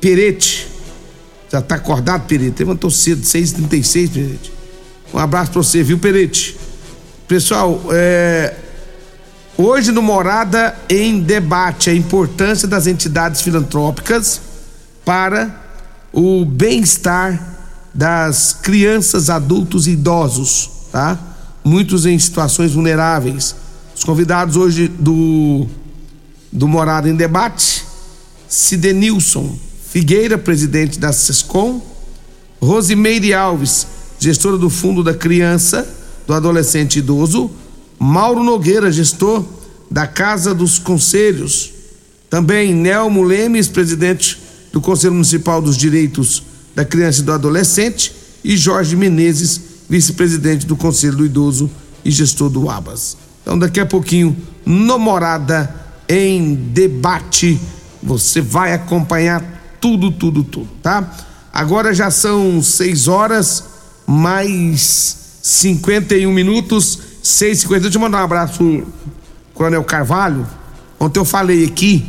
Perete. 0.00 0.68
Já 1.50 1.60
tá 1.60 1.74
acordado, 1.76 2.26
Perete? 2.26 2.60
Levantou 2.60 2.90
cedo, 2.90 3.22
6h36, 3.22 4.10
Perete. 4.10 4.52
Um 5.12 5.18
abraço 5.18 5.52
para 5.52 5.62
você, 5.62 5.82
viu, 5.82 5.98
Perete? 5.98 6.56
Pessoal, 7.28 7.80
é, 7.90 8.54
hoje 9.56 9.92
no 9.92 10.02
Morada 10.02 10.76
em 10.88 11.20
debate 11.20 11.90
a 11.90 11.94
importância 11.94 12.66
das 12.66 12.86
entidades 12.86 13.42
filantrópicas 13.42 14.40
para 15.04 15.54
o 16.12 16.44
bem-estar 16.44 17.56
das 17.94 18.52
crianças, 18.52 19.28
adultos 19.28 19.86
e 19.86 19.92
idosos, 19.92 20.70
tá? 20.90 21.18
Muitos 21.64 22.06
em 22.06 22.18
situações 22.18 22.72
vulneráveis. 22.72 23.54
Os 23.94 24.04
convidados 24.04 24.56
hoje 24.56 24.88
do 24.88 25.66
do 26.50 26.68
Morada 26.68 27.08
em 27.08 27.16
Debate, 27.16 27.82
Cidenilson 28.46 29.56
Figueira, 29.92 30.38
presidente 30.38 30.98
da 30.98 31.12
SESCOM, 31.12 31.82
Rosimeire 32.58 33.34
Alves, 33.34 33.86
gestora 34.18 34.56
do 34.56 34.70
Fundo 34.70 35.04
da 35.04 35.12
Criança, 35.12 35.86
do 36.26 36.32
Adolescente 36.32 36.96
e 36.96 36.98
Idoso, 37.00 37.50
Mauro 38.04 38.42
Nogueira, 38.42 38.90
gestor 38.90 39.44
da 39.88 40.08
Casa 40.08 40.52
dos 40.52 40.76
Conselhos, 40.76 41.70
também 42.28 42.74
Nelmo 42.74 43.22
Lemes, 43.22 43.68
presidente 43.68 44.40
do 44.72 44.80
Conselho 44.80 45.12
Municipal 45.12 45.62
dos 45.62 45.76
Direitos 45.76 46.42
da 46.74 46.84
Criança 46.84 47.20
e 47.20 47.22
do 47.22 47.30
Adolescente, 47.30 48.12
e 48.42 48.56
Jorge 48.56 48.96
Menezes, 48.96 49.60
vice-presidente 49.88 50.66
do 50.66 50.74
Conselho 50.74 51.18
do 51.18 51.24
Idoso 51.24 51.70
e 52.04 52.10
gestor 52.10 52.50
do 52.50 52.68
ABAS. 52.68 53.16
Então, 53.40 53.56
daqui 53.56 53.78
a 53.78 53.86
pouquinho, 53.86 54.36
no 54.66 54.98
Morada 54.98 55.72
em 56.08 56.54
Debate, 56.54 57.60
você 58.02 58.40
vai 58.40 58.72
acompanhar 58.72 59.78
tudo, 59.80 60.10
tudo, 60.10 60.42
tudo, 60.42 60.68
tá? 60.82 61.08
Agora 61.52 61.94
já 61.94 62.10
são 62.10 62.60
6 62.60 63.06
horas 63.06 63.62
mais 64.04 65.38
51 65.40 66.32
minutos, 66.32 67.11
6h50. 67.22 67.80
Deixa 67.80 67.96
eu 67.96 68.00
mandar 68.00 68.20
um 68.20 68.24
abraço 68.24 68.58
pro 68.58 68.86
Coronel 69.54 69.84
Carvalho. 69.84 70.46
Ontem 70.98 71.18
eu 71.18 71.24
falei 71.24 71.64
aqui 71.64 72.04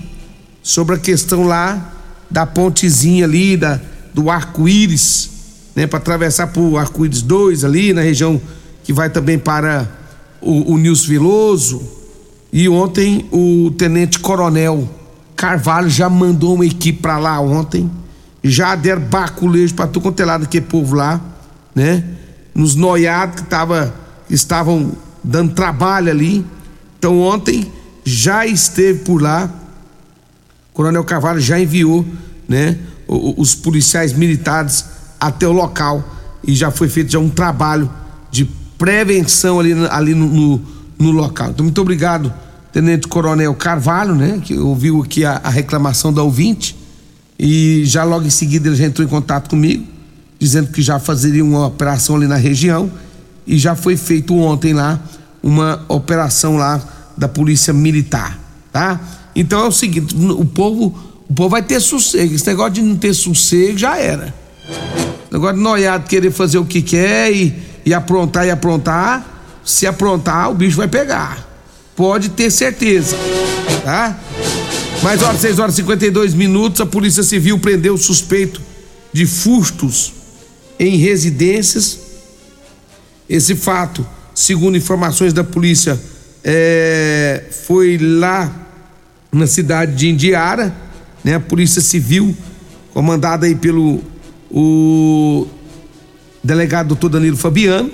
sobre 0.61 0.95
a 0.95 0.99
questão 0.99 1.45
lá 1.45 1.91
da 2.29 2.45
pontezinha 2.45 3.25
ali, 3.25 3.57
da, 3.57 3.79
do 4.13 4.29
arco-íris, 4.29 5.29
né, 5.75 5.87
para 5.87 5.99
atravessar 5.99 6.47
pro 6.47 6.77
arco-íris 6.77 7.21
2 7.21 7.63
ali, 7.63 7.93
na 7.93 8.01
região 8.01 8.41
que 8.83 8.91
vai 8.91 9.09
também 9.09 9.37
para 9.37 9.87
o, 10.41 10.73
o 10.73 10.77
Nils 10.77 11.05
Veloso. 11.05 11.81
E 12.51 12.69
ontem 12.69 13.27
o 13.31 13.71
tenente 13.71 14.19
coronel 14.19 14.87
Carvalho 15.35 15.89
já 15.89 16.09
mandou 16.09 16.55
uma 16.55 16.65
equipe 16.65 17.01
para 17.01 17.17
lá 17.17 17.39
ontem, 17.39 17.89
já 18.43 18.75
deram 18.75 19.01
baculejo 19.01 19.73
para 19.73 19.87
tu 19.87 19.99
quanto 19.99 20.19
é 20.21 20.25
lado 20.25 20.47
que 20.47 20.61
povo 20.61 20.95
lá, 20.95 21.19
né? 21.75 22.03
Nos 22.53 22.75
noiados 22.75 23.41
que 23.41 23.47
tava, 23.47 23.93
estavam 24.33 24.91
dando 25.23 25.53
trabalho 25.53 26.09
ali. 26.09 26.45
Então 26.97 27.19
ontem 27.19 27.71
já 28.03 28.45
esteve 28.45 28.99
por 28.99 29.21
lá. 29.21 29.49
O 30.71 30.73
Coronel 30.73 31.03
Carvalho 31.03 31.39
já 31.39 31.59
enviou, 31.59 32.05
né, 32.47 32.77
os 33.07 33.53
policiais 33.53 34.13
militares 34.13 34.85
até 35.19 35.47
o 35.47 35.51
local 35.51 36.03
e 36.45 36.55
já 36.55 36.71
foi 36.71 36.89
feito 36.89 37.11
já 37.11 37.19
um 37.19 37.29
trabalho 37.29 37.89
de 38.31 38.45
prevenção 38.77 39.59
ali, 39.59 39.73
ali 39.89 40.15
no, 40.15 40.27
no, 40.27 40.61
no 40.97 41.11
local. 41.11 41.51
Então 41.51 41.63
muito 41.63 41.79
obrigado, 41.79 42.33
Tenente 42.71 43.07
Coronel 43.07 43.53
Carvalho, 43.53 44.15
né, 44.15 44.41
que 44.43 44.57
ouviu 44.57 45.01
aqui 45.03 45.23
a, 45.23 45.39
a 45.43 45.49
reclamação 45.49 46.11
da 46.11 46.23
ouvinte 46.23 46.75
e 47.37 47.83
já 47.85 48.03
logo 48.03 48.25
em 48.25 48.31
seguida 48.31 48.67
ele 48.69 48.75
já 48.75 48.85
entrou 48.85 49.05
em 49.05 49.09
contato 49.09 49.49
comigo 49.49 49.85
dizendo 50.39 50.71
que 50.71 50.81
já 50.81 50.99
fazeria 50.99 51.43
uma 51.43 51.67
operação 51.67 52.15
ali 52.15 52.27
na 52.27 52.35
região 52.35 52.91
e 53.45 53.57
já 53.57 53.75
foi 53.75 53.97
feito 53.97 54.35
ontem 54.37 54.73
lá 54.73 54.99
uma 55.41 55.83
operação 55.89 56.55
lá 56.55 56.81
da 57.17 57.27
polícia 57.27 57.73
militar, 57.73 58.39
tá? 58.71 58.99
Então 59.35 59.65
é 59.65 59.67
o 59.67 59.71
seguinte, 59.71 60.15
o 60.15 60.45
povo, 60.45 60.97
o 61.29 61.33
povo 61.33 61.49
vai 61.49 61.61
ter 61.61 61.79
sossego. 61.79 62.33
Esse 62.33 62.47
negócio 62.47 62.73
de 62.73 62.81
não 62.81 62.95
ter 62.95 63.13
sossego 63.13 63.77
já 63.77 63.97
era. 63.97 64.33
O 65.29 65.33
negócio 65.33 65.57
de 65.57 65.61
noiado 65.63 66.07
querer 66.07 66.31
fazer 66.31 66.57
o 66.57 66.65
que 66.65 66.81
quer 66.81 67.31
e, 67.31 67.53
e 67.85 67.93
aprontar 67.93 68.45
e 68.45 68.51
aprontar, 68.51 69.59
se 69.65 69.85
aprontar, 69.87 70.51
o 70.51 70.53
bicho 70.53 70.77
vai 70.77 70.87
pegar. 70.87 71.47
Pode 71.95 72.29
ter 72.29 72.49
certeza, 72.49 73.17
tá? 73.83 74.17
Mais 75.03 75.21
horas, 75.21 75.41
6 75.41 75.59
horas 75.59 75.73
e 75.73 75.77
52 75.77 76.33
minutos, 76.33 76.79
a 76.79 76.85
Polícia 76.85 77.23
Civil 77.23 77.59
prendeu 77.59 77.95
o 77.95 77.97
suspeito 77.97 78.61
de 79.11 79.25
furtos 79.25 80.13
em 80.79 80.97
residências. 80.97 81.99
Esse 83.29 83.55
fato 83.55 84.05
segundo 84.33 84.77
informações 84.77 85.33
da 85.33 85.43
polícia, 85.43 85.99
é, 86.43 87.43
foi 87.65 87.97
lá 87.97 88.51
na 89.31 89.47
cidade 89.47 89.95
de 89.95 90.09
Indiara, 90.09 90.75
né? 91.23 91.35
A 91.35 91.39
polícia 91.39 91.81
civil, 91.81 92.35
comandada 92.93 93.45
aí 93.45 93.55
pelo 93.55 94.01
o 94.51 95.47
delegado 96.43 96.89
doutor 96.89 97.09
Danilo 97.09 97.37
Fabiano, 97.37 97.91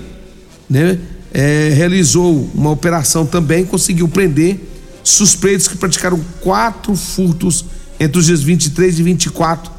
né? 0.68 0.98
É, 1.32 1.70
realizou 1.74 2.50
uma 2.54 2.70
operação 2.70 3.24
também, 3.24 3.64
conseguiu 3.64 4.08
prender 4.08 4.58
suspeitos 5.04 5.68
que 5.68 5.76
praticaram 5.76 6.20
quatro 6.40 6.94
furtos 6.96 7.64
entre 8.00 8.18
os 8.18 8.26
dias 8.26 8.42
23 8.42 8.98
e 8.98 9.02
24, 9.02 9.70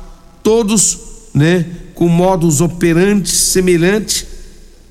todos, 0.42 0.98
né, 1.34 1.66
com 1.94 2.08
modus 2.08 2.62
operandi 2.62 3.30
semelhante 3.30 4.26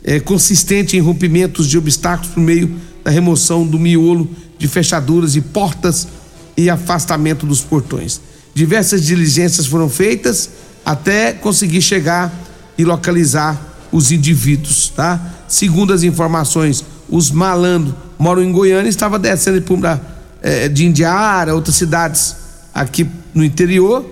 é, 0.04 0.18
consistente 0.20 0.96
em 0.96 1.00
rompimentos 1.00 1.66
de 1.66 1.76
obstáculos 1.78 2.32
por 2.32 2.40
meio 2.40 2.74
da 3.04 3.10
remoção 3.10 3.66
do 3.66 3.78
miolo 3.78 4.28
de 4.58 4.68
fechaduras 4.68 5.36
e 5.36 5.40
portas 5.40 6.08
e 6.56 6.68
afastamento 6.68 7.46
dos 7.46 7.60
portões. 7.60 8.20
Diversas 8.54 9.04
diligências 9.04 9.66
foram 9.66 9.88
feitas 9.88 10.50
até 10.84 11.32
conseguir 11.32 11.80
chegar 11.82 12.32
e 12.76 12.84
localizar 12.84 13.58
os 13.92 14.12
indivíduos, 14.12 14.88
tá? 14.90 15.20
Segundo 15.48 15.92
as 15.92 16.02
informações, 16.02 16.84
os 17.08 17.30
malandros 17.30 17.94
moram 18.18 18.42
em 18.42 18.52
Goiânia 18.52 18.88
e 18.88 18.90
estava 18.90 19.18
descendo 19.18 19.60
para 19.62 20.00
é, 20.42 20.68
de 20.68 20.86
Indiara, 20.86 21.54
outras 21.54 21.76
cidades 21.76 22.36
aqui 22.74 23.08
no 23.34 23.44
interior, 23.44 24.04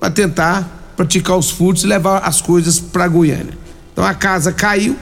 para 0.00 0.10
tentar 0.10 0.92
praticar 0.96 1.36
os 1.36 1.50
furtos 1.50 1.84
e 1.84 1.86
levar 1.86 2.18
as 2.18 2.40
coisas 2.40 2.80
para 2.80 3.06
Goiânia. 3.06 3.56
Então 3.92 4.04
a 4.04 4.14
casa 4.14 4.52
caiu, 4.52 4.96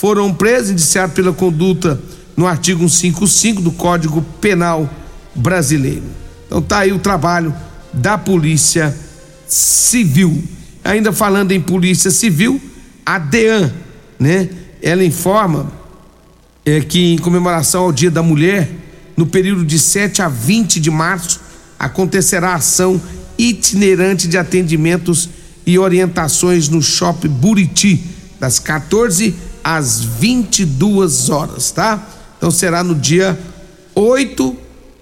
foram 0.00 0.32
presos, 0.32 0.70
indiciados 0.70 1.14
pela 1.14 1.30
conduta 1.30 2.00
no 2.34 2.46
artigo 2.46 2.88
155 2.88 3.60
do 3.60 3.70
Código 3.70 4.22
Penal 4.40 4.88
Brasileiro. 5.34 6.04
Então 6.46 6.62
tá 6.62 6.78
aí 6.78 6.90
o 6.90 6.98
trabalho 6.98 7.54
da 7.92 8.16
Polícia 8.16 8.96
Civil. 9.46 10.42
Ainda 10.82 11.12
falando 11.12 11.52
em 11.52 11.60
Polícia 11.60 12.10
Civil, 12.10 12.58
a 13.04 13.18
DEAN, 13.18 13.70
né? 14.18 14.48
Ela 14.80 15.04
informa 15.04 15.70
é, 16.64 16.80
que 16.80 17.12
em 17.12 17.18
comemoração 17.18 17.82
ao 17.82 17.92
Dia 17.92 18.10
da 18.10 18.22
Mulher, 18.22 18.70
no 19.18 19.26
período 19.26 19.66
de 19.66 19.78
7 19.78 20.22
a 20.22 20.28
20 20.30 20.80
de 20.80 20.90
março, 20.90 21.42
acontecerá 21.78 22.54
ação 22.54 22.98
itinerante 23.36 24.26
de 24.26 24.38
atendimentos 24.38 25.28
e 25.66 25.78
orientações 25.78 26.70
no 26.70 26.80
Shopping 26.80 27.28
Buriti, 27.28 28.02
das 28.40 28.58
14 28.58 29.49
às 29.62 30.00
22 30.00 31.30
horas, 31.30 31.70
tá? 31.70 32.06
Então 32.36 32.50
será 32.50 32.82
no 32.82 32.94
dia 32.94 33.38
8 33.94 34.56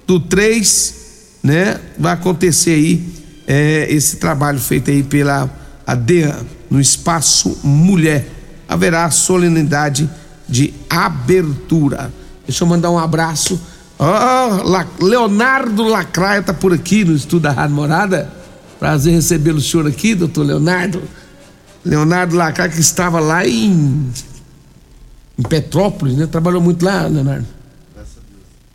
do 0.06 0.18
3, 0.18 0.94
né? 1.42 1.80
Vai 1.98 2.14
acontecer 2.14 2.70
aí 2.70 3.18
é, 3.46 3.86
esse 3.90 4.16
trabalho 4.16 4.58
feito 4.58 4.90
aí 4.90 5.02
pela 5.02 5.48
ADEA 5.86 6.36
no 6.70 6.80
espaço 6.80 7.58
Mulher. 7.62 8.28
Haverá 8.68 9.10
solenidade 9.10 10.08
de 10.48 10.74
abertura. 10.88 12.12
Deixa 12.46 12.64
eu 12.64 12.68
mandar 12.68 12.90
um 12.90 12.98
abraço. 12.98 13.60
Oh, 13.98 15.04
Leonardo 15.04 15.82
Lacraia 15.84 16.42
tá 16.42 16.54
por 16.54 16.72
aqui 16.72 17.04
no 17.04 17.14
estudo 17.14 17.42
da 17.42 17.52
Rádio 17.52 17.74
Morada. 17.74 18.30
Prazer 18.78 19.12
recebê-lo 19.12 19.60
senhor 19.60 19.86
aqui, 19.86 20.14
doutor 20.14 20.44
Leonardo. 20.44 21.02
Leonardo 21.84 22.36
Lacraia 22.36 22.70
que 22.70 22.80
estava 22.80 23.18
lá 23.18 23.46
em 23.46 24.08
em 25.38 25.42
Petrópolis, 25.42 26.16
né? 26.16 26.26
Trabalhou 26.26 26.60
muito 26.60 26.84
lá, 26.84 27.06
Leonardo? 27.06 27.46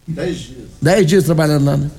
Dez 0.07 0.37
dias. 0.37 0.57
Dez 0.81 1.07
dias 1.07 1.23
trabalhando 1.23 1.65
lá, 1.65 1.77
né? 1.77 1.91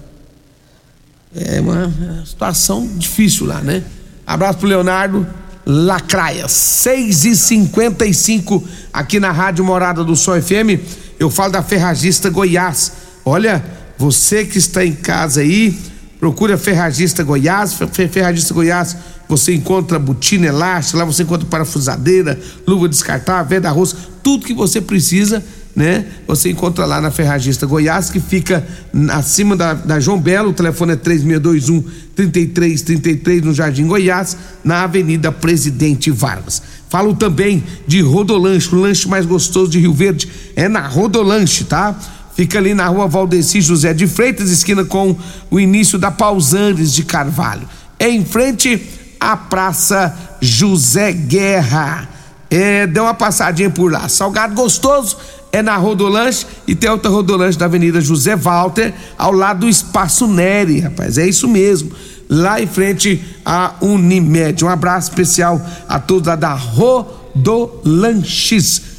É 1.34 1.60
uma 1.60 1.92
situação 2.24 2.86
difícil 2.96 3.46
lá, 3.46 3.60
né? 3.60 3.82
Abraço 4.26 4.58
pro 4.58 4.68
Leonardo 4.68 5.26
Lacraia. 5.66 6.46
6 6.48 7.24
e 7.24 7.36
55 7.36 8.62
aqui 8.92 9.18
na 9.18 9.32
Rádio 9.32 9.64
Morada 9.64 10.04
do 10.04 10.14
Sol 10.14 10.40
FM. 10.40 10.80
Eu 11.18 11.30
falo 11.30 11.52
da 11.52 11.62
Ferragista 11.62 12.30
Goiás. 12.30 12.92
Olha, 13.24 13.64
você 13.98 14.44
que 14.44 14.58
está 14.58 14.84
em 14.84 14.94
casa 14.94 15.40
aí, 15.40 15.76
procura 16.20 16.56
Ferragista 16.56 17.22
Goiás. 17.22 17.76
Ferragista 18.10 18.54
Goiás, 18.54 18.96
você 19.28 19.54
encontra 19.54 19.98
botina 19.98 20.46
elástica, 20.46 20.98
lá 20.98 21.04
você 21.04 21.22
encontra 21.22 21.48
parafusadeira, 21.48 22.38
luva 22.66 22.88
descartável, 22.88 23.48
veda 23.48 23.68
arroz, 23.68 23.96
tudo 24.24 24.44
que 24.46 24.54
você 24.54 24.80
precisa 24.80 25.44
né? 25.74 26.06
Você 26.26 26.50
encontra 26.50 26.86
lá 26.86 27.00
na 27.00 27.10
Ferragista 27.10 27.66
Goiás, 27.66 28.08
que 28.08 28.20
fica 28.20 28.64
acima 29.10 29.56
da, 29.56 29.74
da 29.74 29.98
João 29.98 30.20
Belo, 30.20 30.50
o 30.50 30.52
telefone 30.52 30.92
é 30.92 30.96
3621 30.96 31.82
3333 32.14 33.42
no 33.42 33.52
Jardim 33.52 33.86
Goiás, 33.86 34.36
na 34.62 34.84
Avenida 34.84 35.32
Presidente 35.32 36.10
Vargas. 36.10 36.62
Falo 36.88 37.14
também 37.14 37.64
de 37.88 38.00
Rodolanche, 38.00 38.72
o 38.72 38.78
lanche 38.78 39.08
mais 39.08 39.26
gostoso 39.26 39.68
de 39.68 39.80
Rio 39.80 39.92
Verde 39.92 40.28
é 40.54 40.68
na 40.68 40.86
Rodolanche, 40.86 41.64
tá? 41.64 41.98
Fica 42.36 42.58
ali 42.58 42.72
na 42.72 42.86
rua 42.86 43.08
Valdeci 43.08 43.60
José 43.60 43.92
de 43.92 44.06
Freitas, 44.06 44.50
esquina 44.50 44.84
com 44.84 45.16
o 45.50 45.58
início 45.58 45.98
da 45.98 46.10
Pausantes 46.10 46.92
de 46.92 47.04
Carvalho. 47.04 47.68
É 47.98 48.08
em 48.08 48.24
frente 48.24 48.80
à 49.18 49.36
Praça 49.36 50.16
José 50.40 51.12
Guerra. 51.12 52.13
É, 52.56 52.86
dê 52.86 53.00
uma 53.00 53.14
passadinha 53.14 53.68
por 53.68 53.90
lá. 53.90 54.08
Salgado 54.08 54.54
gostoso 54.54 55.16
é 55.50 55.60
na 55.60 55.76
Rodolanche 55.76 56.46
e 56.68 56.74
tem 56.76 56.88
outra 56.88 57.10
Rodolanche 57.10 57.58
da 57.58 57.64
Avenida 57.64 58.00
José 58.00 58.36
Walter, 58.36 58.94
ao 59.18 59.32
lado 59.32 59.62
do 59.62 59.68
Espaço 59.68 60.28
Neri, 60.28 60.78
rapaz. 60.78 61.18
É 61.18 61.26
isso 61.26 61.48
mesmo. 61.48 61.90
Lá 62.28 62.60
em 62.60 62.66
frente 62.68 63.20
à 63.44 63.74
Unimed. 63.80 64.64
Um 64.64 64.68
abraço 64.68 65.10
especial 65.10 65.60
a 65.88 65.98
todos 65.98 66.26
da, 66.26 66.36
da 66.36 66.54
Rodolanches, 66.54 68.22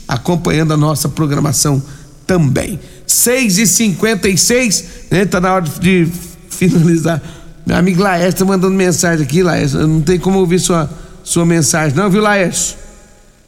acompanhando 0.05 0.73
a 0.73 0.77
nossa 0.77 1.07
programação 1.07 1.81
também. 2.27 2.77
6 3.07 3.57
e 3.59 3.67
56 3.67 4.83
né? 5.11 5.23
Tá 5.23 5.39
na 5.39 5.53
hora 5.53 5.63
de 5.79 6.09
finalizar. 6.49 7.21
Meu 7.65 7.77
amigo 7.77 8.03
Laércio 8.03 8.39
tá 8.39 8.43
mandando 8.45 8.75
mensagem 8.75 9.25
aqui, 9.25 9.41
Laércio. 9.41 9.87
Não 9.87 10.01
tem 10.01 10.19
como 10.19 10.39
ouvir 10.39 10.59
sua, 10.59 10.89
sua 11.23 11.45
mensagem, 11.45 11.95
não, 11.95 12.09
viu, 12.09 12.21
Laércio? 12.21 12.83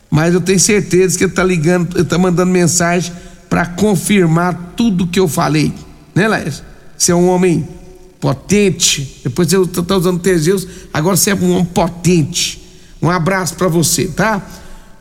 Mas 0.10 0.34
eu 0.34 0.42
tenho 0.42 0.60
certeza 0.60 1.18
que 1.18 1.24
ele 1.24 1.32
está 1.32 1.44
ligando, 1.44 1.96
ele 1.96 2.04
está 2.04 2.18
mandando 2.18 2.52
mensagem 2.52 3.14
para 3.50 3.66
confirmar 3.66 4.74
tudo 4.76 5.08
que 5.08 5.20
eu 5.20 5.28
falei, 5.28 5.74
né, 6.14 6.28
Laércio? 6.28 6.64
Você 6.98 7.12
é 7.12 7.16
um 7.16 7.30
homem 7.30 7.68
potente, 8.20 9.22
depois 9.24 9.50
você 9.50 9.80
está 9.80 9.96
usando 9.96 10.20
Teseus, 10.20 10.68
agora 10.94 11.16
você 11.16 11.32
é 11.32 11.36
um 11.36 11.52
homem 11.52 11.66
potente. 11.66 12.66
Um 13.02 13.10
abraço 13.10 13.54
para 13.54 13.68
você, 13.68 14.06
tá? 14.06 14.42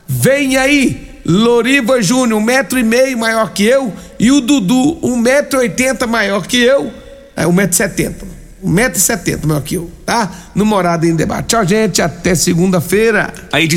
Vem 0.07 0.55
aí, 0.55 1.19
Loriva 1.25 2.01
Júnior, 2.01 2.39
um 2.39 2.43
metro 2.43 2.77
e 2.77 2.83
meio 2.83 3.17
maior 3.17 3.51
que 3.51 3.63
eu, 3.63 3.91
e 4.19 4.31
o 4.31 4.39
Dudu, 4.39 4.99
um 5.01 5.17
metro 5.17 5.59
e 5.59 5.61
oitenta 5.63 6.05
maior 6.05 6.45
que 6.45 6.57
eu, 6.57 6.93
é 7.35 7.47
um 7.47 7.51
metro 7.51 7.73
e 7.73 7.75
setenta, 7.75 8.25
um 8.63 8.69
metro 8.69 8.99
setenta 8.99 9.47
maior 9.47 9.61
que 9.61 9.75
eu, 9.75 9.91
tá? 10.05 10.31
No 10.53 10.65
Morada 10.65 11.05
em 11.07 11.15
Debate. 11.15 11.47
Tchau, 11.47 11.65
gente, 11.65 12.01
até 12.01 12.35
segunda-feira. 12.35 13.33